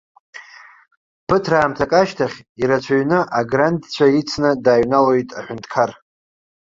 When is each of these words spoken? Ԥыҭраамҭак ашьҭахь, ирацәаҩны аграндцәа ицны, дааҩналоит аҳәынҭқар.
Ԥыҭраамҭак 1.27 1.91
ашьҭахь, 2.01 2.37
ирацәаҩны 2.61 3.19
аграндцәа 3.39 4.05
ицны, 4.19 4.51
дааҩналоит 4.63 5.29
аҳәынҭқар. 5.39 5.91